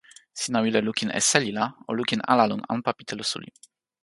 [0.41, 3.49] sina wile lukin e seli la o lukin ala lon anpa pi telo suli.